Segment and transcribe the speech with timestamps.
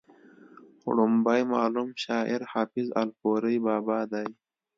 [0.87, 4.27] وړومبی معلوم شاعر حافظ الپورۍ بابا دی